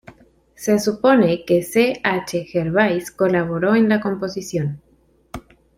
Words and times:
Se 0.55 0.79
supone 0.79 1.45
que 1.45 1.61
C. 1.61 2.01
H. 2.03 2.45
Gervais 2.45 3.11
colaboró 3.11 3.75
en 3.75 3.87
la 3.87 4.01
composición. 4.01 4.81